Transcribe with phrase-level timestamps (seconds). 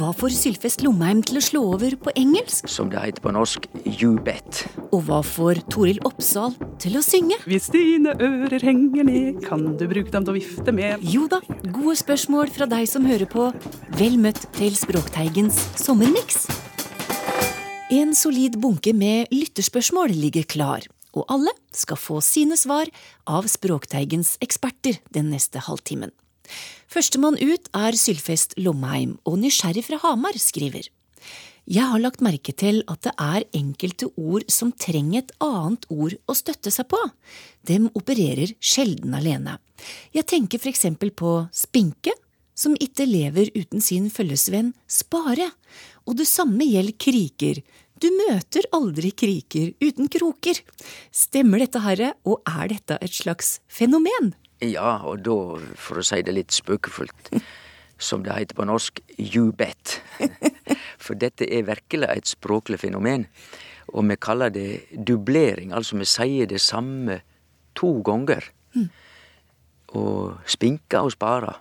[0.00, 2.64] Hva får Sylfest Lomheim til å slå over på engelsk?
[2.72, 4.62] Som det heter på norsk, you bet.
[4.96, 7.36] Og hva får Toril Oppsal til å synge?
[7.44, 11.04] Hvis dine ører henger ned, kan du bruke dem til å vifte med.
[11.04, 13.50] Jo da, gode spørsmål fra deg som hører på.
[13.98, 16.46] Vel møtt til Språkteigens sommermiks.
[17.92, 22.88] En solid bunke med lytterspørsmål ligger klar, og alle skal få sine svar
[23.28, 26.16] av Språkteigens eksperter den neste halvtimen.
[26.90, 30.88] Førstemann ut er Sylfest Lomheim, og nysgjerrig fra Hamar skriver.
[31.70, 36.16] Jeg har lagt merke til at det er enkelte ord som trenger et annet ord
[36.26, 36.98] å støtte seg på.
[37.68, 39.58] Dem opererer sjelden alene.
[40.16, 42.16] Jeg tenker for eksempel på spinke,
[42.58, 45.46] som ikke lever uten sin følgesvenn spare,
[46.08, 47.62] og det samme gjelder kriker.
[48.00, 50.58] Du møter aldri kriker uten kroker.
[51.12, 54.34] Stemmer dette, herre, og er dette et slags fenomen?
[54.60, 55.36] Ja, og da,
[55.80, 57.32] for å si det litt spøkefullt,
[58.10, 60.00] som det heter på norsk, you bet.
[61.00, 63.26] For dette er virkelig et språklig fenomen.
[63.90, 67.20] Og vi kaller det dublering, altså vi sier det samme
[67.74, 68.44] to ganger.
[69.96, 71.56] Og spinker og sparer.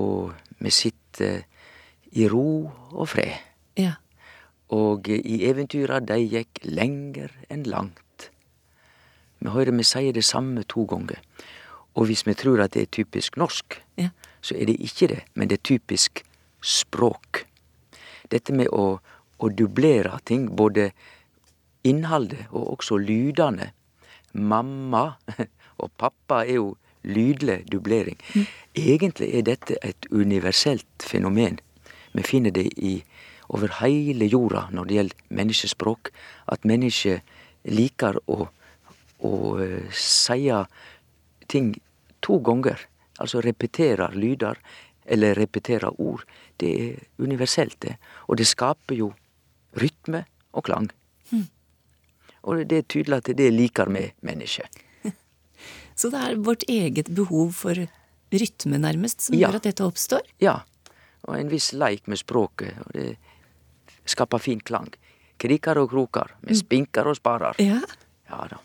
[0.00, 1.44] Og vi sitter
[2.16, 3.36] i ro og fred.
[3.78, 3.94] Ja.
[4.74, 8.30] Og i eventyra de gikk lenger enn langt.
[9.40, 11.20] Vi hører vi sier det samme to ganger.
[11.94, 14.08] Og hvis vi tror at det er typisk norsk, Ja.
[14.40, 16.22] så er det ikke det, men det er typisk
[16.62, 17.46] språk.
[18.30, 19.00] Dette med å,
[19.38, 20.90] å dublere ting, både
[21.84, 23.72] innholdet og også lydene.
[24.32, 25.16] Mamma
[25.82, 28.16] og pappa er jo lydlig dublering.
[28.76, 31.58] Egentlig er dette et universelt fenomen.
[32.12, 33.00] Vi finner det i,
[33.48, 36.10] over hele jorda når det gjelder menneskespråk,
[36.52, 37.20] at mennesker
[37.64, 38.48] liker å,
[39.26, 40.64] å eh, sie
[41.50, 41.74] ting
[42.22, 42.78] to ganger.
[43.20, 44.56] Altså repeterer lyder,
[45.10, 46.22] eller repeterer ord.
[46.60, 47.96] Det er universelt, det.
[48.28, 49.10] Og det skaper jo
[49.80, 50.88] rytme og klang.
[52.42, 54.68] Og det er tydelig at det liker vi mennesker.
[55.98, 57.76] Så det er vårt eget behov for
[58.32, 59.48] rytme, nærmest, som Ja.
[59.50, 60.22] gjør at dette oppstår?
[60.40, 60.60] Ja.
[61.28, 62.78] Og en viss leik med språket.
[62.86, 63.16] Og det
[64.08, 64.88] skaper fin klang.
[65.40, 66.32] Krikar og krokar.
[66.46, 67.60] Vi spinker og sparer.
[67.60, 67.80] Ja.
[68.30, 68.56] Ja da.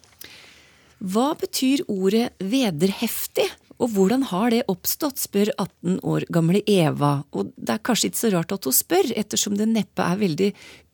[0.99, 7.51] Hva betyr ordet vederheftig, og hvordan har det oppstått, spør 18 år gamle Eva, og
[7.59, 10.49] det er kanskje ikke så rart at hun spør, ettersom det neppe er veldig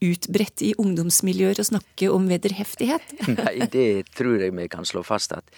[0.08, 3.14] utbredt i ungdomsmiljøer å snakke om vederheftighet.
[3.38, 5.54] Nei, det tror jeg vi kan slå fast at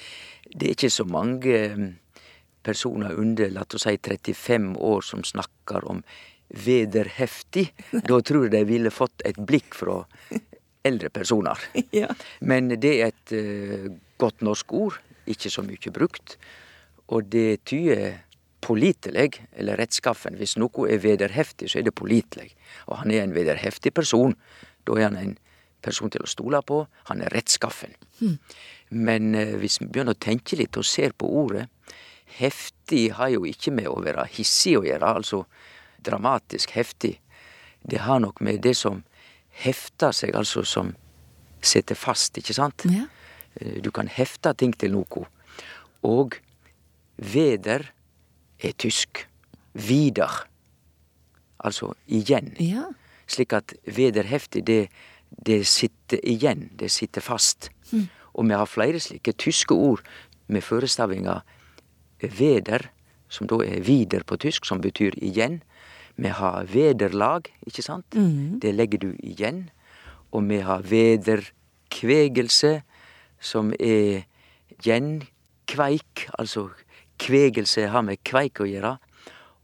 [0.51, 1.89] det er ikke så mange mm,
[2.67, 6.03] personer under la oss si 35 år som snakker om
[6.53, 7.69] vederheftig.
[8.09, 10.01] Da tror jeg de ville fått et blikk fra
[10.83, 11.59] eldre personer.
[11.95, 12.11] Ja.
[12.41, 13.87] Men det er et eh,
[14.23, 16.37] godt norsk ord, ikke så mye brukt.
[17.11, 18.21] Og det tyder
[18.63, 20.37] pålitelig, eller rettskaffen.
[20.39, 22.53] Hvis noe er vederheftig, så er det pålitelig.
[22.87, 24.35] Og han er en vederheftig person.
[24.87, 25.35] Da er han en
[25.83, 26.83] person til å stole på.
[27.11, 27.95] Han er rettskaffen.
[28.89, 31.67] Men eh, hvis vi begynner å tenke litt og ser på ordet
[32.33, 35.43] Heftig har jo ikke med å være hissig å gjøre, altså
[36.01, 37.19] dramatisk heftig.
[37.85, 39.03] Det har nok med det som
[39.61, 40.95] hefter seg, altså som
[41.61, 42.87] setter fast, ikke sant?
[42.89, 43.05] Ja.
[43.61, 45.25] Eh, Du kan hefte ting til noe.
[46.03, 46.39] Og
[47.17, 47.91] veder
[48.63, 49.27] er tysk.
[49.73, 50.47] Vidar.
[51.63, 52.53] Altså igjen.
[52.59, 52.89] ja.
[53.27, 54.89] Slik at vederheftig, det,
[55.45, 56.69] det sitter igjen.
[56.77, 57.69] Det sitter fast.
[58.35, 60.01] Og vi har flere slike tyske ord
[60.47, 61.39] med førestavinga
[62.19, 62.89] veder,
[63.29, 65.61] som da er vider på tysk, som betyr igjen.
[66.17, 68.05] Vi har vederlag, ikke sant?
[68.61, 69.69] Det legger du igjen.
[70.31, 72.81] Og vi har vederkvegelse,
[73.43, 74.23] som er
[74.83, 76.69] gjenkveik, altså
[77.21, 78.95] kvegelse har med kveik å gjøre.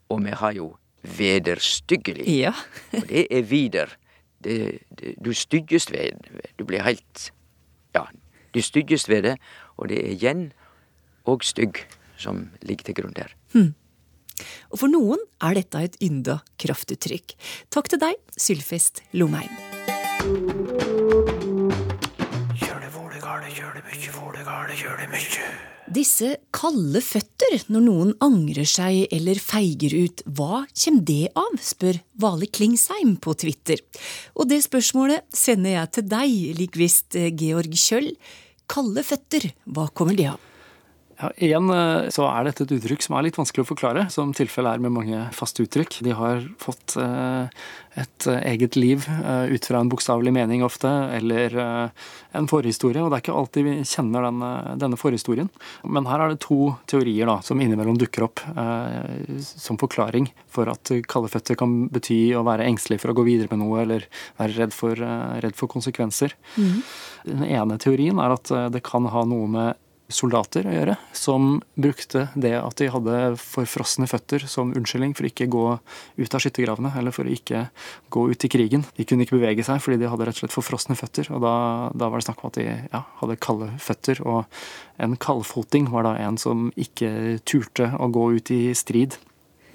[0.10, 0.70] Og vi har jo
[1.18, 2.28] vederstyggelig.
[2.28, 2.54] Ja.
[2.94, 3.96] Og det er vider.
[4.40, 4.56] Det,
[4.96, 6.16] det, du styggest ved
[6.56, 7.26] Du blir helt
[7.92, 8.06] Ja,
[8.56, 9.36] du styggest ved det,
[9.76, 10.46] og det er gjen
[11.28, 11.82] og stygg
[12.16, 13.36] som ligger til grunn der.
[14.72, 17.36] Og for noen er dette et ynda kraftuttrykk.
[17.74, 20.59] Takk til deg, Sylfest Lomheim.
[25.90, 32.02] Disse kalde føtter når noen angrer seg eller feiger ut, hva kommer det av, spør
[32.22, 33.82] Vale Klingsheim på Twitter.
[34.38, 38.14] Og det spørsmålet sender jeg til deg, lik visst eh, Georg Kjøll.
[38.70, 40.49] Kalde føtter, hva kommer det av?
[41.20, 44.32] Ja, Igjen eh, så er dette et uttrykk som er litt vanskelig å forklare, som
[44.36, 45.98] tilfellet er med mange faste uttrykk.
[46.06, 47.50] De har fått eh,
[48.00, 50.88] et eh, eget liv ut fra en bokstavelig mening ofte,
[51.18, 53.02] eller en forhistorie.
[53.04, 55.50] Og det er ikke alltid vi kjenner denne, denne forhistorien.
[55.84, 58.44] Men her er det to teorier da, som innimellom dukker opp
[59.44, 63.52] som forklaring for at kalde føtter kan bety å være engstelig for å gå videre
[63.52, 64.08] med noe, eller
[64.40, 65.04] være redd for,
[65.44, 66.38] redd for konsekvenser.
[66.56, 66.80] Mm.
[67.28, 72.26] Den ene teorien er at det kan ha noe med soldater å gjøre, som brukte
[72.34, 75.66] det at de hadde forfrosne føtter som unnskyldning for ikke gå
[76.18, 77.68] ut av skyttergravene, eller for å ikke
[78.14, 78.86] gå ut i krigen.
[78.98, 81.56] De kunne ikke bevege seg fordi de hadde rett og slett forfrosne føtter, og da,
[81.94, 84.22] da var det snakk om at de ja, hadde kalde føtter.
[84.26, 84.62] Og
[85.00, 89.20] en kaldfoting var da en som ikke turte å gå ut i strid.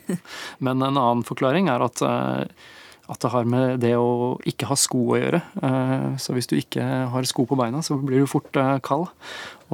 [0.64, 2.64] Men en annen forklaring er at eh,
[3.04, 5.40] at det har med det å ikke ha sko å gjøre.
[5.60, 9.10] Eh, så hvis du ikke har sko på beina, så blir du fort eh, kald.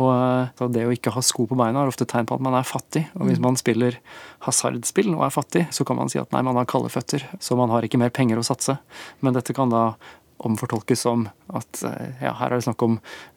[0.01, 2.57] Og eh, det å ikke ha sko på beina er ofte tegn på at man
[2.59, 3.05] er fattig.
[3.19, 3.47] Og hvis mm.
[3.49, 3.99] man spiller
[4.47, 7.59] hasardspill og er fattig, så kan man si at nei, man har kalde føtter, så
[7.59, 8.79] man har ikke mer penger å satse.
[9.21, 9.93] Men dette kan da
[10.41, 12.95] omfortolkes som at ja, her er det snakk om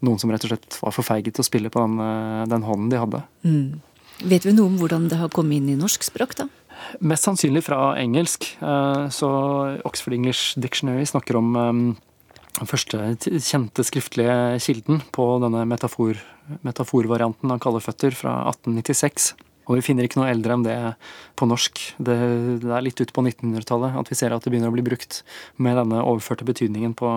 [0.08, 1.98] noen som rett og slett var for feige til å spille på den,
[2.48, 3.20] den hånden de hadde.
[3.44, 3.82] Mm.
[4.24, 6.48] Vet vi noe om hvordan det har kommet inn i norsk språk, da?
[7.04, 8.48] Mest sannsynlig fra engelsk.
[8.62, 9.30] Eh, så
[9.88, 11.74] Oxford English Dictionary snakker om eh,
[12.60, 13.00] den første
[13.42, 16.20] kjente skriftlige kilden på denne metafor,
[16.66, 19.34] metaforvarianten av kalde føtter fra 1896.
[19.64, 20.76] Og vi finner ikke noe eldre enn det
[21.40, 21.80] på norsk.
[21.96, 22.16] Det,
[22.64, 25.22] det er litt ut på 1900-tallet at vi ser at det begynner å bli brukt
[25.56, 27.12] med denne overførte betydningen på,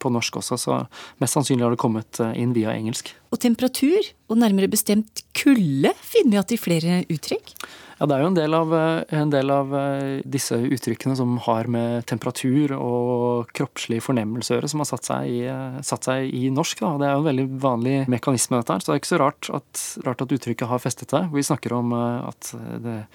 [0.00, 0.78] på, norsk også, så
[1.20, 3.12] mest sannsynlig har det kommet eh, inn via engelsk.
[3.32, 7.56] Og temperatur, og nærmere bestemt kulde, finner vi at i flere uttrykk?
[8.02, 11.36] Ja, Det er jo en del, av, eh, en del, av, eh, disse uttrykkene som
[11.38, 16.08] har med temperatur og kroppslig fornemmelse å gjøre, som har satt seg i, eh, satt
[16.10, 16.80] seg i norsk.
[16.80, 16.98] Da.
[16.98, 19.50] Det er jo en veldig vanlig mekanisme, dette her, så det er ikke så rart
[19.54, 21.30] at, rart at uttrykket har festet seg.
[21.30, 22.52] Vi snakker om at
[22.82, 23.06] det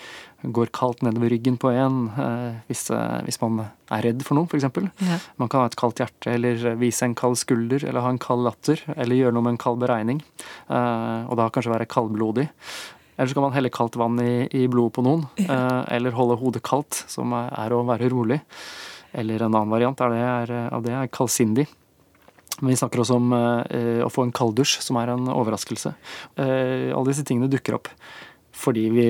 [0.45, 2.07] går kaldt nedover ryggen på en
[2.69, 2.88] hvis,
[3.25, 4.63] hvis man er redd for noe, f.eks.
[5.01, 5.19] Ja.
[5.38, 8.45] Man kan ha et kaldt hjerte, eller vise en kald skulder, eller ha en kald
[8.45, 10.22] latter, eller gjøre noe med en kald beregning.
[10.69, 12.48] Og da kanskje være kaldblodig.
[13.18, 15.25] Eller så kan man helle kaldt vann i, i blodet på noen.
[15.42, 18.40] Eh, eller holde hodet kaldt, som er å være rolig.
[19.18, 21.66] Eller en annen variant av det er, av det er kaldsindig.
[22.60, 25.96] Men vi snakker også om eh, å få en kalddusj, som er en overraskelse.
[26.38, 27.92] Eh, alle disse tingene dukker opp
[28.58, 29.04] fordi vi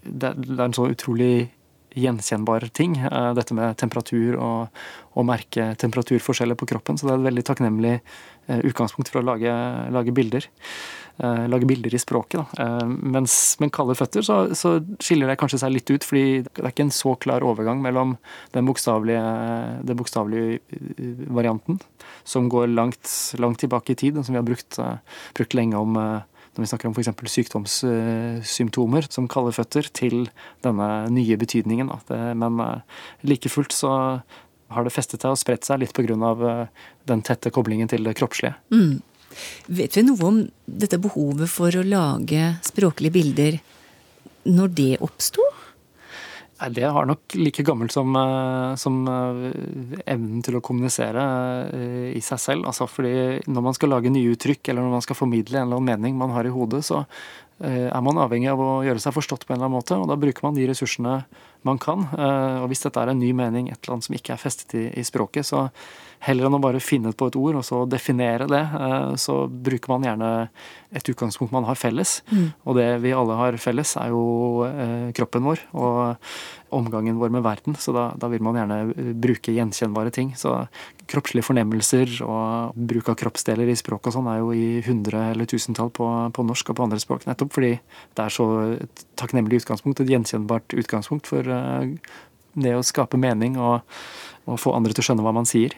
[0.00, 1.50] Det, er en så utrolig
[1.92, 2.94] gjenkjennbar ting,
[3.36, 6.96] dette med temperatur og å merke temperaturforskjeller på kroppen.
[6.96, 7.92] Så det er et veldig takknemlig
[8.70, 9.52] utgangspunkt for å lage,
[9.92, 10.46] lage bilder.
[11.20, 12.40] Eh, lage bilder i språket.
[12.56, 12.68] Da.
[12.88, 16.72] Mens med kalde føtter så, så, skiller det kanskje seg litt ut, fordi det er
[16.72, 18.16] ikke en så klar overgang mellom
[18.54, 19.20] den bokstavelige,
[19.84, 20.60] den bokstavelige
[21.28, 21.80] varianten,
[22.24, 23.04] som går langt,
[23.42, 24.80] langt tilbake i tid, og som vi har brukt,
[25.36, 25.98] brukt lenge om
[26.56, 27.32] når vi snakker om f.eks.
[27.34, 30.28] sykdomssymptomer som kalde føtter, til
[30.64, 31.90] denne nye betydningen.
[32.36, 32.80] men eh,
[33.22, 33.92] like fullt så
[34.70, 36.14] har det festet seg og spredt seg litt pga.
[36.14, 36.66] Eh,
[37.06, 38.54] den tette koblingen til det kroppslige.
[38.70, 39.00] Mm.
[39.70, 43.60] Vet vi noe om dette behovet for å lage språklige bilder,
[44.50, 45.44] når det oppsto?
[46.68, 51.22] Det har nok like gammelt som, eh, som, eh, evnen til å kommunisere
[51.72, 52.66] eh, i seg selv.
[52.66, 55.80] Altså fordi når man skal lage nye uttrykk, eller når man skal formidle en eller
[55.80, 57.06] annen mening man har i hodet, så
[57.60, 59.92] er man avhengig av å gjøre seg forstått på en eller annen måte.
[59.92, 61.26] Og da bruker man de ressursene
[61.62, 62.08] man kan.
[62.08, 64.86] Og hvis dette er en ny mening, et eller annet som ikke er festet i,
[64.96, 65.68] i språket, så
[66.26, 68.62] heller enn å bare finne på et ord og så definere det,
[69.20, 70.30] så bruker man gjerne
[70.90, 72.18] et utgangspunkt man har felles.
[72.30, 72.46] Mm.
[72.66, 74.22] Og det vi alle har felles, er jo
[74.66, 76.16] eh, kroppen vår og
[76.74, 77.76] omgangen vår med verden.
[77.78, 80.32] Så da, da, vil man gjerne eh, bruke gjenkjennbare ting.
[80.38, 80.56] Så
[81.10, 85.50] kroppslige fornemmelser og bruk av kroppsdeler i språk og sånn er jo i hundre eller
[85.50, 87.28] tusentall på, på, norsk og på andre språk.
[87.30, 88.48] Nettopp fordi det er så
[88.80, 91.94] et takknemlig utgangspunkt, et gjenkjennbart utgangspunkt for eh,
[92.58, 93.86] det å skape mening og,
[94.50, 95.76] og få andre til å skjønne hva man sier.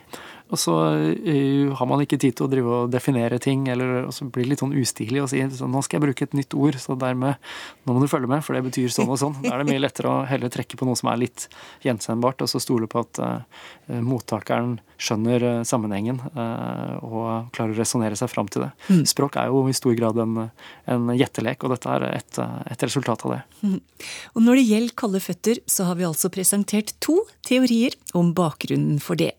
[0.52, 4.26] Og så uh, har man ikke tid til å drive og definere ting, eller så
[4.28, 6.76] blir det litt sånn ustilig å si så nå skal jeg bruke et nytt ord,
[6.80, 7.40] så dermed
[7.86, 9.38] nå må du følge med, for det betyr sånn og sånn.
[9.42, 11.48] Da er det mye lettere å heller trekke på noe som er litt
[11.86, 18.16] gjenkjennbart, og så stole på at uh, mottakeren skjønner uh, sammenhengen og klarer å resonnere
[18.18, 18.70] seg fram til det.
[18.92, 19.02] Mm.
[19.08, 20.36] Språk er jo i stor grad en,
[20.90, 22.40] en gjettelek, og dette er et,
[22.70, 23.40] et resultat av det.
[23.62, 23.78] Mm.
[24.36, 29.00] Og når det gjelder kalde føtter, så har vi altså presentert to teorier om bakgrunnen
[29.02, 29.32] for det.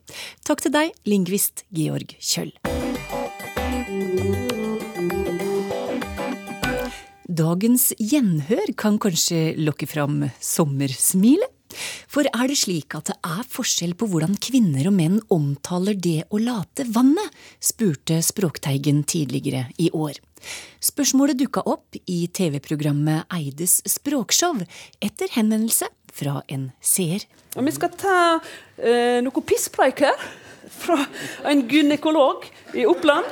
[0.47, 2.53] Takk til deg, lingvist Georg Kjøll.
[7.33, 11.49] Dagens gjenhør kan kanskje lokke fram sommersmilet?
[12.11, 16.27] For er det slik at det er forskjell på hvordan kvinner og menn omtaler det
[16.29, 17.31] å late vannet?
[17.57, 20.19] spurte Språkteigen tidligere i år.
[20.83, 24.61] Spørsmålet dukka opp i TV-programmet Eides språkshow
[25.01, 27.25] etter henvendelse fra en seer.
[27.57, 28.17] Vi skal ta
[28.77, 30.29] eh, noe pisspreik her
[30.69, 30.97] fra
[31.49, 33.25] en gynekolog i Oppland.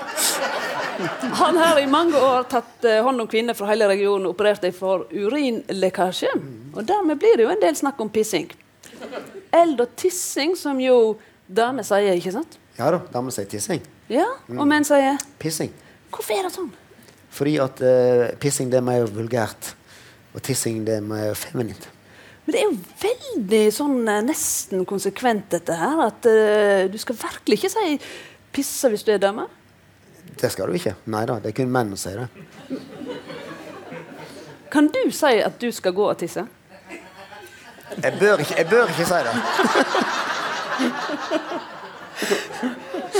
[1.39, 4.61] Han har i mange år tatt eh, hånd om kvinner fra hele regionen og operert
[4.65, 6.31] dem for urinlekkasje.
[6.75, 8.49] Og dermed blir det jo en del snakk om pissing.
[9.51, 12.59] Eld og tissing, som jo damer sier, ikke sant?
[12.77, 13.81] Ja da, damer sier tissing.
[14.11, 15.71] Ja, Og menn sier Pissing.
[16.11, 16.71] Hvorfor er det sånn?
[17.31, 19.71] Fordi at uh, pissing det er mer vulgært.
[20.35, 21.87] Og tissing det er mer feminint.
[22.45, 25.97] Men det er jo veldig sånn eh, nesten konsekvent, dette her.
[26.07, 27.85] At uh, du skal virkelig ikke si
[28.51, 29.43] 'pisse' hvis du er dame.
[30.41, 30.95] Det skal du ikke.
[31.05, 32.29] Nei da, det er kun menn som sier det.
[34.71, 36.45] Kan du si at du skal gå og tisse?
[38.01, 39.35] Jeg bør ikke, jeg bør ikke si det.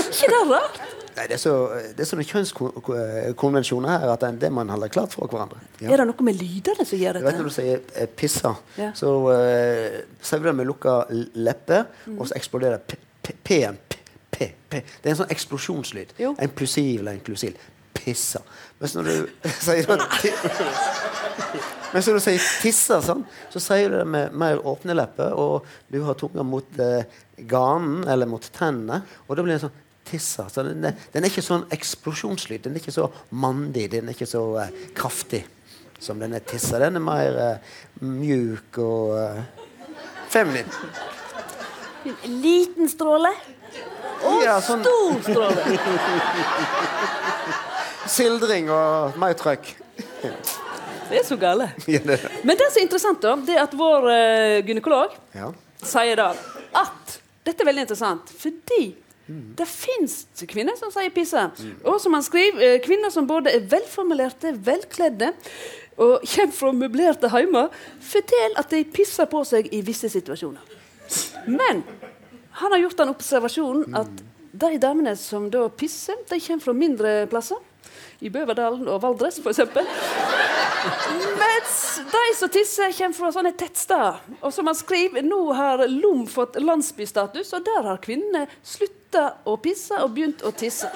[0.08, 0.91] ikke det rart?
[1.16, 1.52] Nei, det er, så,
[1.92, 5.58] det er sånne kjønnskonvensjoner her at det er det man holder klart for hverandre.
[5.82, 5.90] Ja.
[5.92, 8.92] Er det noe med lydene som gjør Du vet når du sier eh, 'pissa', Ja.
[8.96, 11.02] så uh, sier du det med lukka
[11.34, 12.18] leppe, Mm.
[12.18, 12.80] og så eksploderer
[13.44, 13.78] P-en.
[14.32, 16.16] Det er en sånn eksplosjonslyd.
[16.18, 16.32] Jo.
[16.40, 17.58] En plussiv eller inklusiv.
[17.94, 18.40] Pissa.
[18.80, 19.28] Mens når du
[19.60, 19.86] sier
[21.92, 25.66] Mens når du sier 'tissa', sånn, så sier du det med mer åpne lepper, og
[25.92, 27.04] du har tunga mot uh,
[27.36, 29.78] ganen eller mot tennene, og da blir det sånn
[30.08, 30.48] Tissa.
[30.50, 30.82] Så den,
[31.12, 32.64] den er ikke sånn eksplosjonslyd.
[32.64, 33.88] Den er ikke så mandig.
[33.92, 35.44] Den er ikke så uh, kraftig
[36.02, 36.80] som den er tissa.
[36.82, 39.42] Den er mer uh, mjuk og uh,
[40.32, 40.66] feminin.
[42.02, 43.30] En liten stråle
[44.26, 45.78] og Ja, sånn stor stråle.
[48.16, 49.70] sildring og mer trøkk.
[51.12, 51.70] Det er så gale.
[51.92, 54.58] Ja, det er så Men det som er interessant, da, det er at vår uh,
[54.66, 55.52] gynekolog Ja.
[55.82, 56.32] sier da
[56.78, 58.92] at Dette er veldig interessant, fordi
[59.28, 61.42] det fins kvinner som sier pisse.
[61.84, 65.32] Og som han skriver, eh, kvinner som både er velformulerte, velkledde
[65.96, 70.62] og kommer fra møblerte heimer, forteller at de pisser på seg i visse situasjoner.
[71.46, 71.84] Men
[72.58, 77.12] han har gjort den observasjonen at de damene som da pisser, de kommer fra mindre
[77.30, 77.60] plasser.
[78.22, 79.60] I Bøverdalen og Valdres, f.eks.
[81.38, 81.78] Mens
[82.12, 84.20] de som tisser, kommer fra sånne tettsteder.
[84.40, 89.56] Og som han skriver, nå har Lom fått landsbystatus, og der har kvinnene slutta å
[89.62, 90.90] pisse og begynt å tisse.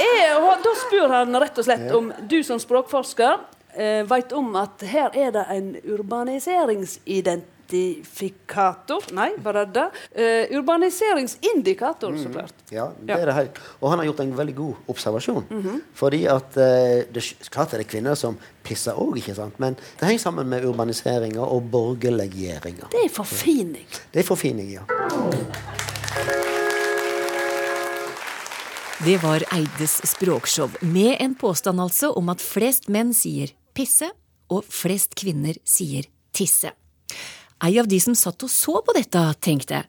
[0.00, 3.40] Jeg, og da spør han rett og slett om du som språkforsker
[3.74, 5.72] eh, veit om at her er det en
[7.72, 9.86] urbaniseringsidentifikator Nei, var det det?
[10.50, 12.54] Uh, urbaniseringsindikator, så klart.
[12.70, 13.18] Ja, det Ja.
[13.18, 13.58] er det helt.
[13.80, 15.44] Og han har gjort en veldig god observasjon.
[15.94, 16.62] Fordi at uh,
[17.12, 19.58] det, Klart er det kvinner som pisser òg, ikke sant?
[19.58, 22.90] men det henger sammen med urbaniseringa og borgerliggjøringa.
[22.92, 23.86] Det er forfining.
[24.12, 24.82] Det er forfining, ja.
[29.04, 34.10] Det var Eides språkshow, med en påstand altså om at flest menn sier pisse,
[34.52, 36.04] og flest kvinner sier
[36.36, 36.72] tisse.
[37.64, 39.84] Ei av de som satt og så på dette, tenkte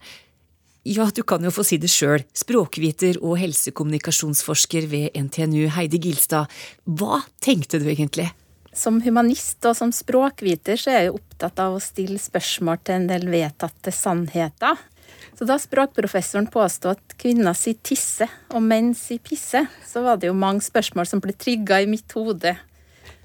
[0.83, 6.49] ja, du kan jo få si det sjøl, språkviter og helsekommunikasjonsforsker ved NTNU Heidi Gilstad.
[6.89, 8.31] Hva tenkte du egentlig?
[8.73, 12.97] Som humanist og som språkviter så er jeg jo opptatt av å stille spørsmål til
[12.97, 14.79] en del vedtatte sannheter.
[15.37, 20.31] Så da språkprofessoren påstod at kvinner sier tisse og menn sier pisse, så var det
[20.31, 22.55] jo mange spørsmål som ble trigga i mitt hode.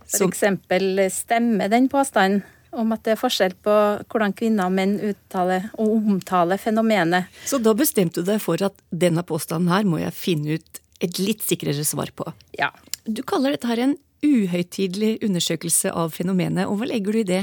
[0.05, 2.45] For eksempel stemmer den påstanden
[2.77, 3.77] om at det er forskjell på
[4.13, 7.31] hvordan kvinner og menn uttaler og omtaler fenomenet.
[7.49, 11.21] Så da bestemte du deg for at denne påstanden her må jeg finne ut et
[11.21, 12.29] litt sikrere svar på.
[12.59, 12.73] Ja,
[13.07, 13.93] Du kaller dette her en
[14.27, 17.43] uhøytidelig undersøkelse av fenomenet, og hva legger du i det?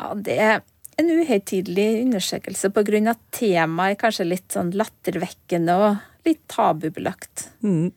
[0.00, 0.56] Ja, det er
[0.98, 6.42] en uhøytidelig undersøkelse på grunn av at temaet er kanskje litt sånn lattervekkende og litt
[6.50, 7.48] tabubelagt.
[7.62, 7.92] Mm.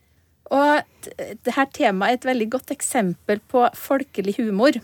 [0.53, 1.09] Og
[1.43, 4.79] dette temaet er et veldig godt eksempel på folkelig humor.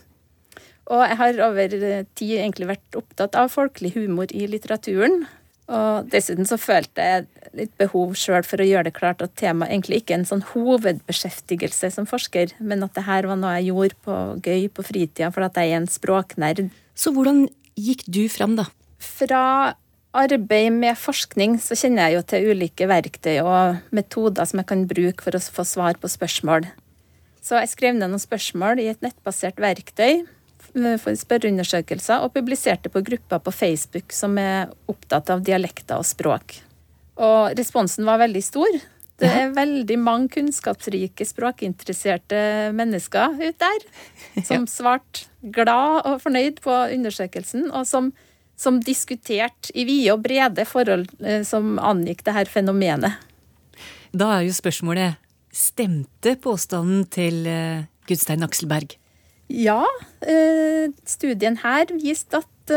[0.92, 5.24] Og jeg har over tid egentlig vært opptatt av folkelig humor i litteraturen.
[5.72, 9.72] Og dessuten så følte jeg litt behov sjøl for å gjøre det klart at temaet
[9.72, 13.70] egentlig ikke er en sånn hovedbeskjeftigelse som forsker, men at det her var noe jeg
[13.70, 16.62] gjorde på gøy på fritida fordi at jeg er en språknerd.
[16.92, 17.46] Så hvordan
[17.80, 18.68] gikk du fram, da?
[19.00, 19.40] Fra
[20.14, 24.84] arbeid med forskning så kjenner jeg jo til ulike verktøy og metoder som jeg kan
[24.90, 26.68] bruke for å få svar på spørsmål.
[27.44, 30.26] Så jeg skrev ned noen spørsmål i et nettbasert verktøy
[30.74, 36.56] for spørreundersøkelser og publiserte på grupper på Facebook som er opptatt av dialekter og språk.
[37.22, 38.80] Og responsen var veldig stor.
[39.22, 42.38] Det er veldig mange kunnskapsrike, språkinteresserte
[42.74, 43.84] mennesker ute der
[44.48, 48.10] som svarte glad og fornøyd på undersøkelsen, og som,
[48.58, 53.20] som diskuterte i vide og brede forhold eh, som angikk det her fenomenet.
[54.14, 55.20] Da er jo spørsmålet
[55.54, 58.96] stemte påstanden til eh, Gudstein Akselberg?
[59.52, 59.82] Ja,
[60.24, 62.74] eh, studien her viste at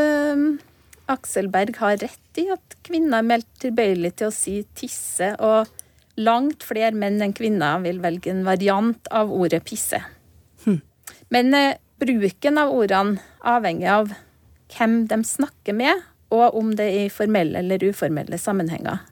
[1.07, 5.69] Akselberg har rett i at kvinner er meldt tilbøyelig til å si tisse, og
[6.17, 9.99] langt flere menn enn kvinner vil velge en variant av ordet pisse.
[10.65, 10.81] Hm.
[11.33, 14.15] Men eh, bruken av ordene avhenger av
[14.75, 19.05] hvem de snakker med, og om det er i formelle eller uformelle sammenhenger.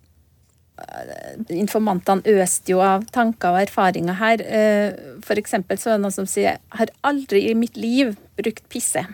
[0.78, 4.46] Eh, informantene øste jo av tanker og erfaringer her.
[4.46, 5.28] F.eks.
[5.28, 9.06] for eksempel så er det noen som sier 'har aldri i mitt liv brukt pisse'.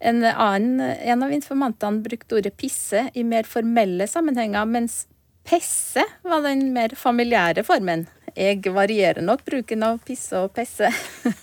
[0.00, 5.06] En, annen, en av informantene brukte ordet pisse i mer formelle sammenhenger, mens
[5.46, 8.06] Pesse var den mer familiære formen.
[8.34, 10.90] Jeg varierer nok bruken av pisse og pesse.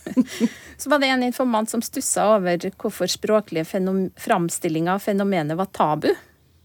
[0.78, 3.64] Så var det en informant som stussa over hvorfor språklige
[4.20, 6.10] framstillinger av fenomenet var tabu.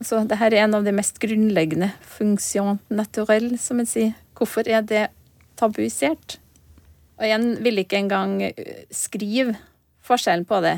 [0.01, 4.13] Så dette er en av de mest grunnleggende funksjon naturelle, som en sier.
[4.39, 5.09] Hvorfor er det
[5.59, 6.39] tabuisert?
[7.19, 9.57] Og en vil ikke engang eh, skrive
[10.07, 10.77] forskjellen på det.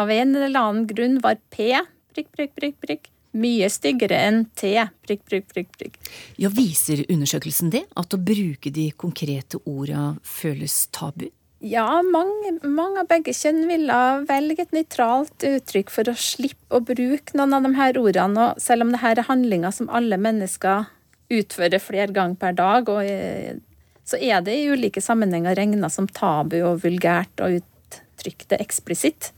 [0.00, 1.74] Av en eller annen grunn var P
[2.14, 4.72] prikk, prikk, prikk, prikk mye styggere enn T.
[5.04, 5.96] Prikk, prikk, prikk, prikk.
[6.40, 7.84] Ja, Viser undersøkelsen det?
[7.98, 11.26] At å bruke de konkrete orda føles tabu?
[11.64, 16.82] Ja, mange, mange, av begge kjønn ville velge et nøytralt uttrykk for å slippe å
[16.84, 18.50] bruke noen av de her ordene.
[18.50, 20.90] Og selv om dette er handlinger som alle mennesker
[21.32, 23.56] utfører flere ganger per dag, og, eh,
[24.04, 29.32] så er det i ulike sammenhenger regna som tabu og vulgært å uttrykke det eksplisitt.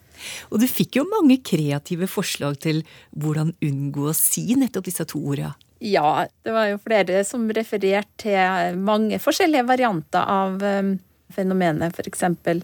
[0.50, 2.82] Og du fikk jo mange kreative forslag til
[3.14, 5.54] hvordan unngå å si nettopp disse to ordene.
[5.78, 10.96] Ja, det var jo flere som refererte til mange forskjellige varianter av um,
[11.36, 11.94] fenomenet.
[11.96, 12.62] For eksempel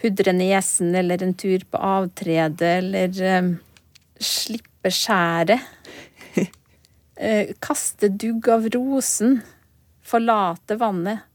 [0.00, 3.54] pudre nesen, eller en tur på avtredet eller um,
[4.20, 5.64] slippe skjæret.
[6.36, 9.40] uh, kaste dugg av rosen.
[10.10, 11.26] Forlate vannet.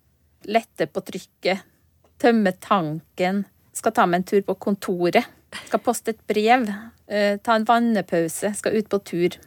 [0.46, 1.64] Lette på trykket.
[2.22, 3.44] Tømme tanken.
[3.76, 5.26] Skal ta meg en tur på kontoret.
[5.66, 6.68] Skal poste et brev.
[7.08, 8.54] Eh, ta en vannepause.
[8.58, 9.38] Skal ut på tur.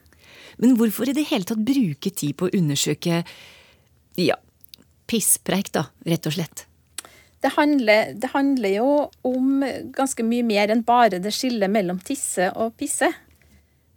[0.58, 3.22] Men hvorfor i det hele tatt bruke tid på å undersøke
[4.18, 4.36] ja,
[5.10, 6.64] pisspreik, da, rett og slett?
[7.40, 8.92] Det handler, det handler, jo
[9.26, 9.62] om
[9.94, 13.12] ganske mye mer enn bare det skillet mellom tisse og pisse.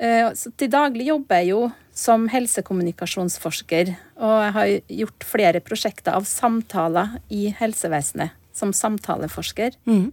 [0.02, 1.64] Eh, så til daglig jobber jeg jo
[1.94, 4.70] som helsekommunikasjonsforsker, og jeg har
[5.02, 9.78] gjort flere prosjekter av samtaler i helsevesenet som samtaleforsker.
[9.90, 10.12] Mm.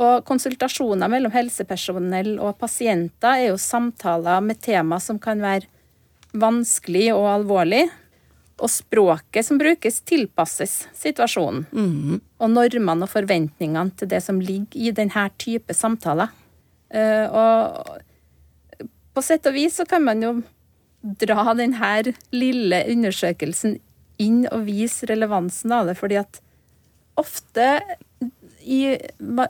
[0.00, 5.68] Og konsultasjoner mellom helsepersonell og pasienter er jo samtaler med tema som kan være
[6.32, 7.88] vanskelig og alvorlig.
[8.60, 11.64] Og språket som brukes, tilpasses situasjonen.
[11.72, 12.20] Mm.
[12.20, 16.32] Og normene og forventningene til det som ligger i denne type samtaler.
[16.90, 18.80] Uh, og
[19.14, 20.34] på sett og vis så kan man jo
[21.00, 23.78] dra denne lille undersøkelsen
[24.20, 26.40] inn og vise relevansen av det, fordi at
[27.20, 27.66] ofte
[28.60, 28.96] i,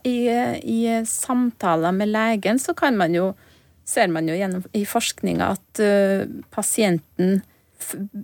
[0.07, 0.19] i,
[0.63, 3.33] i, samtaler med legen så kan man jo,
[3.85, 6.23] ser man jo gjennom i forskninga at uh,
[6.55, 7.41] pasienten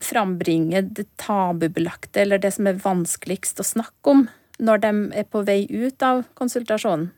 [0.03, 4.27] frambringer det tabubelagte, eller det som er vanskeligst å snakke om,
[4.59, 7.11] når de er på vei ut av konsultasjonen.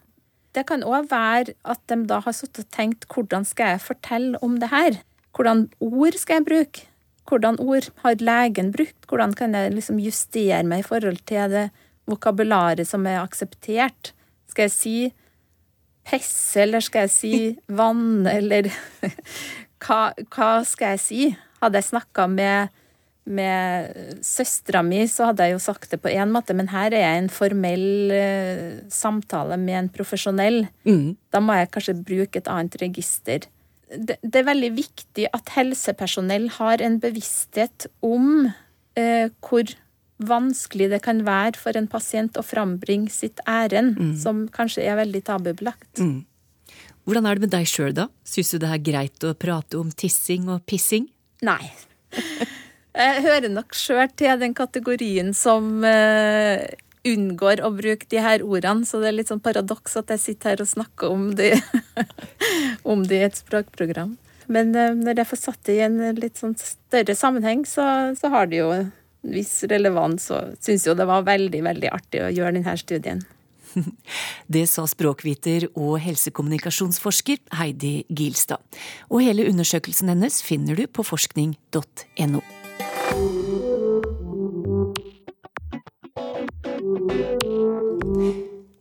[0.56, 4.40] Det kan òg være at de da har sittet og tenkt hvordan skal jeg fortelle
[4.42, 5.02] om det her?
[5.36, 6.86] Hvordan ord skal jeg bruke?
[7.28, 9.04] Hvordan ord har legen brukt?
[9.06, 11.68] Hvordan kan jeg liksom justere meg i forhold til det
[12.08, 14.12] vokabularet som er akseptert.
[14.48, 14.96] Skal jeg si
[16.08, 17.32] pesse, eller skal jeg si
[17.68, 18.70] vann, eller
[19.84, 20.00] hva,
[20.32, 21.22] hva, skal jeg si?
[21.62, 22.74] Hadde jeg snakka med,
[23.26, 27.04] med søstera mi, så hadde jeg jo sagt det på én måte, men her er
[27.04, 30.64] jeg en formell uh, samtale med en profesjonell.
[30.88, 31.16] Mm.
[31.34, 33.48] Da må jeg kanskje bruke et annet register.
[33.88, 38.50] Det, det, er veldig viktig at helsepersonell har en bevissthet om
[38.98, 39.70] eh, hvor
[40.18, 44.14] vanskelig det kan være for en pasient å frambringe sitt ærend, mm.
[44.20, 46.02] som kanskje er veldig tabubelagt.
[46.02, 46.26] Mm.
[47.08, 48.08] Hvordan er det med deg sjøl, da?
[48.26, 51.06] Syns du det er greit å prate om tissing og pissing?
[51.46, 51.62] Nei.
[52.98, 56.64] Jeg hører nok sjøl til den kategorien som uh,
[57.06, 60.56] unngår å bruke de her ordene, så det er litt sånn paradoks at jeg sitter
[60.56, 61.52] her og snakker om det,
[62.90, 64.16] om det i et språkprogram.
[64.50, 67.86] Men uh, når jeg får satt det i en litt sånn større sammenheng, så,
[68.18, 68.90] så har det jo en
[69.28, 73.22] viss relevans, og syns jo det var veldig, veldig artig å gjøre denne studien.
[74.54, 78.62] Det sa språkviter og helsekommunikasjonsforsker Heidi Gilstad.
[79.10, 82.42] Og hele undersøkelsen hennes finner du på forskning.no.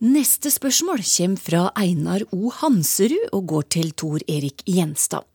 [0.08, 2.52] Neste spørsmål kommer fra Einar O.
[2.54, 5.26] Hanserud og går til Tor Erik Gjenstad.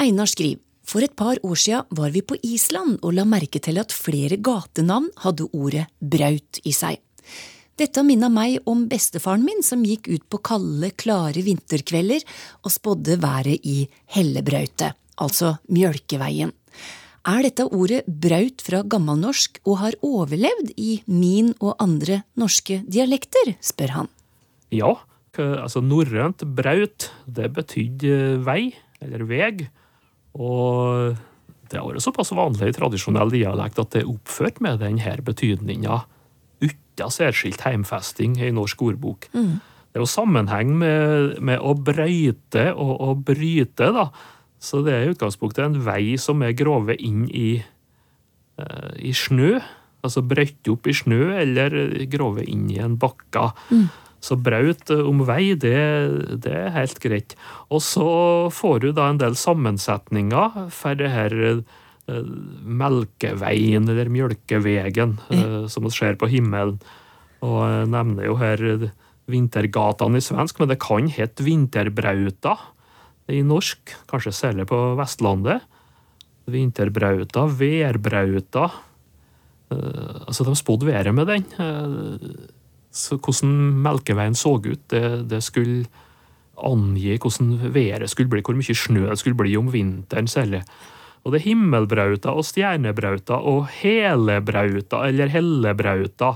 [0.00, 0.60] Einar skriver
[0.90, 4.40] for et par år sia var vi på Island og la merke til at flere
[4.42, 6.98] gatenavn hadde ordet braut i seg.
[7.80, 12.26] Dette minna meg om bestefaren min som gikk ut på kalde, klare vinterkvelder
[12.60, 16.52] og spådde været i Hellebrautet, altså Mjølkeveien.
[17.30, 23.54] Er dette ordet braut fra gammelnorsk og har overlevd i min og andre norske dialekter,
[23.64, 24.12] spør han.
[24.76, 24.92] Ja,
[25.40, 29.68] altså norrønt braut, det betydde vei, eller veg.
[30.36, 31.16] Og
[31.72, 36.02] det har vært såpass vanlig i tradisjonell dialekt at det er oppført med denne betydninga
[37.00, 39.28] uten særskilt heimfesting i norsk ordbok.
[39.32, 39.58] Mm.
[39.90, 44.10] Det er jo sammenheng med, med å brøyte og å bryte, da.
[44.60, 47.58] Så det er i utgangspunktet en vei som er grovet inn i,
[48.60, 49.56] uh, i snø.
[50.04, 51.74] Altså brøtt opp i snø, eller
[52.12, 53.50] grovet inn i en bakke.
[53.72, 53.88] Mm.
[54.20, 55.76] Så braut eh, om vei, det,
[56.44, 57.34] det, er helt greit.
[57.72, 58.08] Og så
[58.52, 61.78] får du da en del sammensetninger for det her uh,
[62.80, 66.80] Melkeveien, eller Mjølkevegen, uh, som vi ser på himmelen.
[67.44, 68.64] Og jeg nevner jo her
[69.30, 72.56] Vintergatene i svensk, men det kan hete Vinterbrauta
[73.30, 75.62] i norsk, kanskje særlig på Vestlandet.
[76.50, 78.68] Vinterbrauta, værbrauta.
[79.70, 81.44] Uh, altså, de spådde været med den.
[82.90, 83.50] Så hvordan
[83.84, 85.86] Melkeveien så ut, det, det, skulle
[86.58, 90.64] angi hvordan været skulle bli, hvor mye snø det skulle bli om vinteren særlig.
[91.24, 96.34] Og det er himmelbrauta og stjernebrauta og helebrauta eller hellebrauta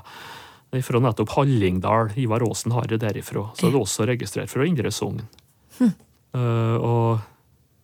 [0.70, 2.10] Det er fra nettopp Hallingdal.
[2.18, 3.46] Ivar Aasen har det derifra.
[3.54, 5.22] Så det er også registrert fra Indre Sogn.
[5.78, 5.92] Hm.
[6.34, 7.22] Uh, og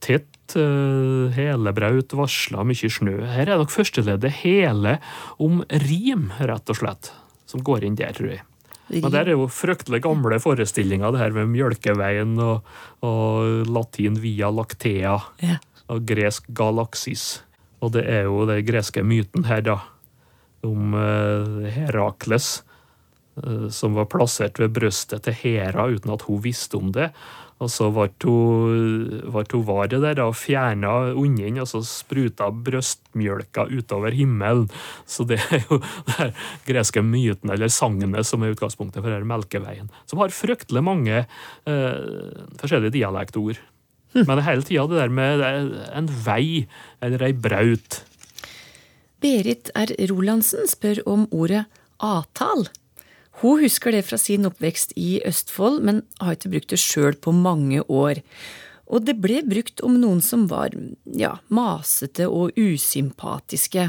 [0.02, 3.20] tett uh, helebraut varsla mye snø.
[3.30, 4.98] Her er nok førsteleddet hele
[5.38, 7.12] om rim, rett og slett,
[7.46, 8.42] som går inn der, tror jeg.
[8.90, 12.66] Men det er jo fryktelig gamle forestillinger, det her med Mjølkeveien og,
[13.06, 15.60] og latin via lactea ja.
[15.90, 17.42] Og gresk galaksis.
[17.80, 19.78] Og det er jo den greske myten her, da,
[20.66, 22.60] om uh, Herakles,
[23.40, 27.10] uh, som var plassert ved brøstet til Hera uten at hun visste om det.
[27.60, 34.16] Og så ble hun var det der og fjerna unnen, og så spruta brøstmjølka utover
[34.16, 34.70] himmelen.
[35.04, 35.80] Så det er jo
[36.14, 36.32] den
[36.68, 39.92] greske myten, eller sagnet, som er utgangspunktet for denne Melkeveien.
[40.08, 42.00] Som har fryktelig mange eh,
[42.62, 43.60] forskjellige dialektord.
[44.14, 44.24] Hm.
[44.26, 45.44] Men hele tida det der med
[45.94, 46.66] en vei,
[47.00, 48.02] eller ei braut.
[49.20, 49.92] Berit R.
[50.10, 51.66] Rolandsen spør om ordet
[52.00, 52.66] avtal.
[53.40, 57.32] Hun husker det fra sin oppvekst i Østfold, men har ikke brukt det sjøl på
[57.36, 58.20] mange år.
[58.90, 60.74] Og det ble brukt om noen som var
[61.16, 63.86] ja, masete og usympatiske.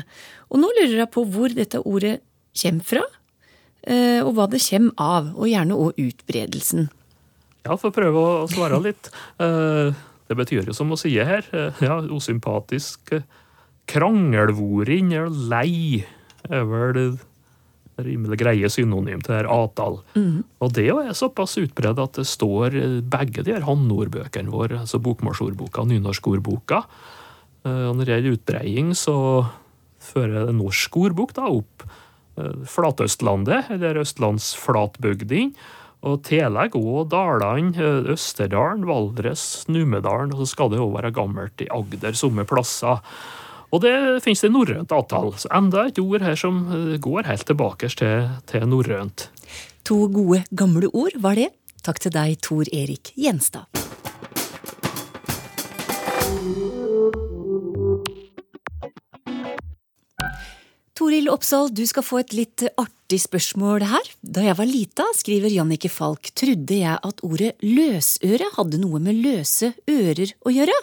[0.52, 2.20] Og nå lurer jeg på hvor dette ordet
[2.62, 3.04] kommer fra,
[3.88, 6.92] eh, og hva det kommer av, og gjerne òg utbredelsen.
[7.66, 9.12] Ja, for å prøve å svare litt.
[10.32, 13.22] Eh, det betyr jo som å si her, eh, ja, usympatisk,
[13.92, 16.06] kranglvoring eller lei
[16.50, 17.20] er vel
[18.02, 20.00] rimelig greie synonym til det her avtal.
[20.16, 20.44] Mm.
[20.64, 25.84] Og det er såpass utbredt at det står begge de her hannordbøkene våre, altså bokmålsordboka
[25.84, 26.86] og nynorskordboka.
[27.66, 29.18] Eh, når det gjelder utbreiing, så
[30.02, 35.54] fører norsk ordbok da opp eh, Flatøstlandet, eller østlandsflatbygdene.
[36.02, 40.34] Og tillegg òg Dalane, eh, Østerdalen, Valdres, Numedalen.
[40.34, 43.02] Og så skal det òg være gammelt i Agder, somme plasser.
[43.72, 45.38] Og det finnes det norrønt avtale.
[45.38, 49.30] Så enda et ord her som eh, går helt tilbake til, til norrønt.
[49.86, 51.52] To gode, gamle ord var det.
[51.86, 53.70] Takk til deg, Tor Erik Gjenstad.
[60.98, 64.06] Toril Oppsal, du skal få et litt artig artig spørsmål her.
[64.24, 69.18] Da jeg var lita, skriver Jannicke Falk, trodde jeg at ordet løsøre hadde noe med
[69.20, 70.76] løse ører å gjøre.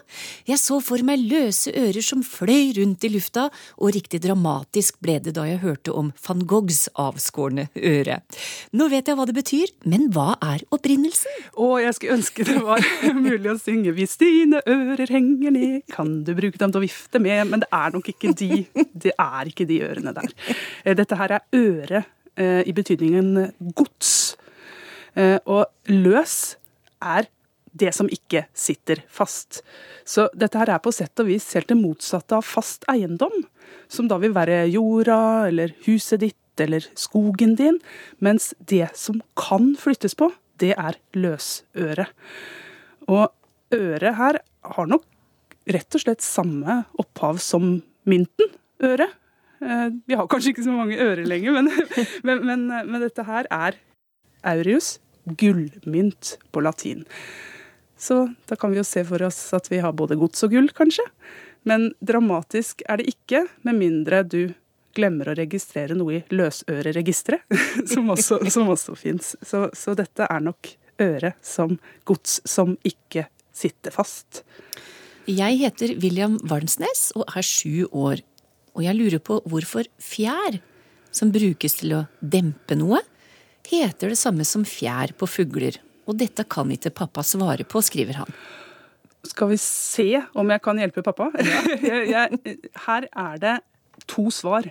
[0.44, 3.46] Jeg så for meg løse ører som fløy rundt i lufta,
[3.80, 8.18] og riktig dramatisk ble det da jeg hørte om van Goghs avskårne øre.
[8.76, 11.48] Nå vet jeg hva det betyr, men hva er opprinnelsen?
[11.56, 12.84] Å, jeg skulle ønske det var
[13.16, 17.24] mulig å synge Hvis dine ører henger ned, kan du bruke dem til å vifte
[17.24, 18.62] med, men det er nok ikke de.
[18.92, 20.38] Det er ikke de ørene der.
[20.98, 24.36] Dette her er øre Eh, i betydningen gods.
[25.18, 26.56] Eh, og løs
[27.02, 27.28] er
[27.78, 29.62] det som ikke sitter fast.
[30.08, 33.34] Så dette her er på sett og vis helt det motsatte av fast eiendom,
[33.90, 37.78] som da vil være jorda eller huset ditt eller skogen din,
[38.18, 42.08] mens det som kan flyttes på, det er løsøre.
[43.06, 43.28] Og
[43.74, 44.40] øret her
[44.74, 45.06] har nok
[45.68, 47.76] rett og slett samme opphav som
[48.08, 48.50] mynten,
[48.82, 49.06] øre.
[49.60, 51.70] Eh, vi har kanskje ikke så mange ører lenger, men,
[52.26, 53.78] men, men, men dette her er
[54.46, 54.96] aureus,
[55.28, 57.04] gullmynt på latin.
[57.98, 60.70] Så da kan vi jo se for oss at vi har både gods og gull,
[60.72, 61.04] kanskje.
[61.68, 64.42] Men dramatisk er det ikke, med mindre du
[64.96, 67.58] glemmer å registrere noe i løsøreregisteret,
[67.92, 69.34] som også, som også fins.
[69.42, 70.70] Så, så dette er nok
[71.02, 71.76] øre som
[72.08, 74.42] gods som ikke sitter fast.
[75.28, 78.22] Jeg heter William Varnsnes og er sju år.
[78.76, 80.60] Og jeg lurer på hvorfor fjær,
[81.14, 83.00] som brukes til å dempe noe,
[83.68, 85.78] heter det samme som fjær på fugler.
[86.08, 88.36] Og dette kan ikke pappa svare på, skriver han.
[89.28, 91.28] Skal vi se om jeg kan hjelpe pappa?
[91.82, 92.54] jeg, jeg,
[92.86, 93.56] her er det
[94.08, 94.70] to svar.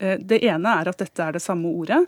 [0.00, 2.00] Eh, det ene er at dette er det samme ordet,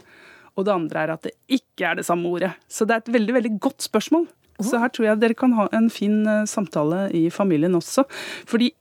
[0.57, 2.55] og det andre er at det ikke er det samme ordet.
[2.67, 4.27] Så det er et veldig, veldig godt spørsmål.
[4.65, 8.07] Så her tror jeg dere kan ha en fin eh, samtale i familien også.
[8.49, 8.73] Fordi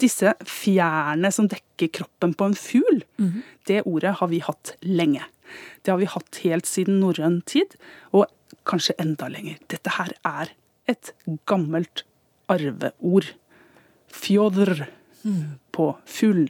[0.00, 3.42] disse fjærene som dekker kroppen på en fugl, mm.
[3.68, 5.24] det ordet har vi hatt lenge.
[5.82, 7.74] Det har vi hatt helt siden norrøn tid,
[8.14, 8.30] og
[8.68, 9.58] kanskje enda lenger.
[9.72, 10.52] Dette her er
[10.90, 11.12] et
[11.50, 12.04] gammelt
[12.52, 13.32] arveord.
[14.12, 14.84] Fjodr
[15.24, 15.58] mm.
[15.74, 16.46] på fugl.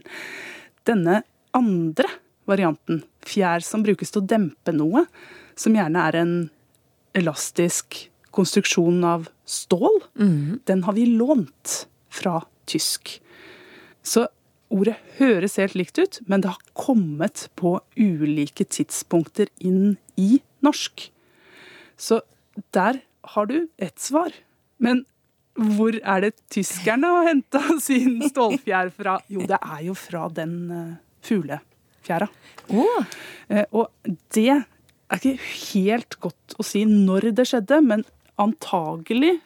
[0.88, 1.22] Denne
[1.56, 2.08] andre
[2.48, 5.06] varianten, fjær som brukes til å dempe noe,
[5.54, 6.34] som gjerne er en
[7.16, 10.62] elastisk konstruksjon av stål, mm.
[10.68, 12.40] den har vi lånt fra
[12.70, 13.18] tysk.
[14.03, 14.27] Så
[14.72, 21.09] ordet høres helt likt ut, men det har kommet på ulike tidspunkter inn i norsk.
[22.01, 22.22] Så
[22.75, 23.03] der
[23.35, 24.33] har du ett svar.
[24.83, 25.05] Men
[25.53, 29.18] hvor er det tyskerne har henta sin stålfjær fra?
[29.33, 30.94] Jo, det er jo fra den uh,
[31.27, 32.29] fuglefjæra.
[32.72, 33.05] Oh.
[33.77, 33.90] Og
[34.35, 34.64] det er
[35.18, 35.37] ikke
[35.75, 38.05] helt godt å si når det skjedde, men
[38.40, 39.37] antagelig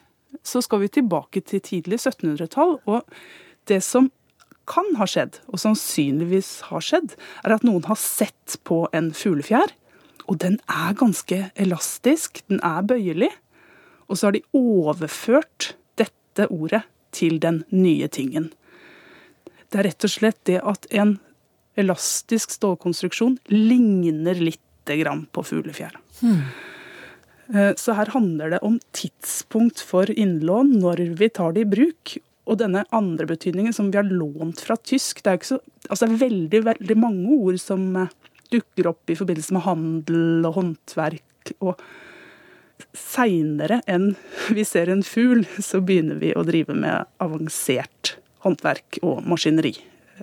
[0.45, 2.77] så skal vi tilbake til tidlig 1700-tall.
[2.89, 3.03] Og
[3.69, 4.11] det som
[4.67, 9.73] kan ha skjedd, og sannsynligvis har skjedd, er at noen har sett på en fuglefjær.
[10.27, 13.31] Og den er ganske elastisk, den er bøyelig.
[14.07, 16.83] Og så har de overført dette ordet
[17.15, 18.51] til den nye tingen.
[19.71, 21.17] Det er rett og slett det at en
[21.77, 25.97] elastisk stålkonstruksjon ligner litt på fuglefjær.
[26.21, 26.45] Hmm.
[27.53, 32.17] Eh, så her handler det om tidspunkt for innlån, når vi tar det i bruk.
[32.47, 35.23] Og denne andre betydningen som vi har lånt fra tysk.
[35.23, 38.13] Det er, så, altså veldig, veldig mange ord som eh,
[38.53, 41.55] dukker opp i forbindelse med handel og håndverk.
[41.59, 41.81] Og
[42.97, 44.11] seinere enn
[44.53, 49.75] vi ser en fugl, så begynner vi å drive med avansert håndverk og maskineri.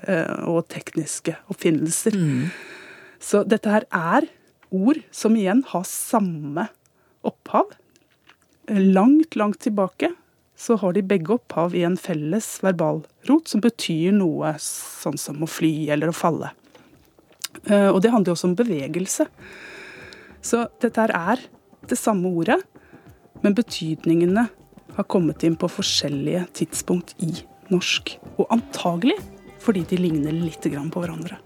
[0.03, 2.17] Eh, og tekniske oppfinnelser.
[2.19, 2.49] Mm.
[3.23, 4.27] Så dette her er
[4.75, 6.67] ord som igjen har samme
[7.27, 7.73] opphav.
[8.71, 10.13] Langt, langt tilbake
[10.57, 15.51] så har de begge opphav i en felles verbalrot som betyr noe sånn som å
[15.51, 16.53] fly eller å falle.
[17.67, 19.27] Eh, og det handler jo også om bevegelse.
[20.45, 21.43] Så dette er
[21.89, 22.61] det samme ordet,
[23.45, 24.47] men betydningene
[24.95, 27.33] har kommet inn på forskjellige tidspunkt i
[27.73, 28.17] norsk.
[28.39, 29.19] Og antagelig
[29.65, 31.39] fordi de ligner litt på hverandre.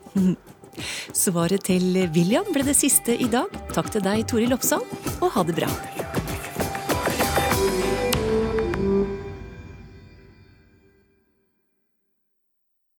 [1.16, 3.52] Svaret til William ble det siste i dag.
[3.74, 4.84] Takk til deg, Toril Oppsal,
[5.18, 5.72] og ha det bra.